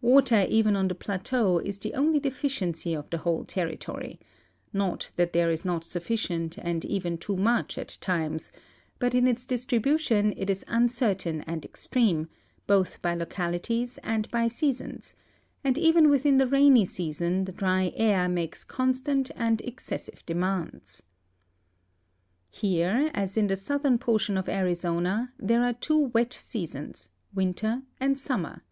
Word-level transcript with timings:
Water 0.00 0.46
even 0.48 0.76
on 0.76 0.88
the 0.88 0.94
plateau 0.94 1.58
is 1.58 1.78
the 1.78 1.90
one 1.92 2.18
deficiency 2.20 2.94
of 2.94 3.10
the 3.10 3.18
wliole 3.18 3.46
territory; 3.46 4.18
not 4.72 5.10
that 5.16 5.34
there 5.34 5.50
is 5.50 5.62
not 5.62 5.84
sufficient 5.84 6.56
and 6.56 6.86
even 6.86 7.18
too 7.18 7.36
much 7.36 7.76
at 7.76 7.98
times, 8.00 8.50
but 8.98 9.14
in 9.14 9.28
its 9.28 9.44
distribution 9.44 10.32
it 10.38 10.48
is 10.48 10.64
uncertain 10.68 11.42
and 11.42 11.66
extreme, 11.66 12.28
both 12.66 13.02
by 13.02 13.14
localities 13.14 13.98
and 14.02 14.30
by 14.30 14.46
seasons, 14.46 15.14
and 15.62 15.76
even 15.76 16.08
within 16.08 16.38
the 16.38 16.46
rainy 16.46 16.86
season 16.86 17.44
the 17.44 17.52
dry 17.52 17.92
air 17.94 18.26
makes 18.26 18.64
constant 18.64 19.30
and 19.36 19.60
excessive 19.60 20.24
demands. 20.24 21.02
Here, 22.48 23.10
as 23.12 23.36
in 23.36 23.48
the 23.48 23.54
southern 23.56 23.98
portion 23.98 24.38
of 24.38 24.48
Arizona, 24.48 25.34
there 25.38 25.62
are 25.62 25.74
two 25.74 26.06
wet 26.06 26.32
seasons, 26.32 27.10
winter 27.34 27.82
and 28.00 28.18
summer. 28.18 28.62